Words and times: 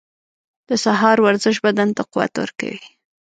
•د 0.69 0.71
سهار 0.83 1.17
ورزش 1.25 1.55
بدن 1.65 1.89
ته 1.97 2.01
قوت 2.11 2.33
ورکوي. 2.41 2.83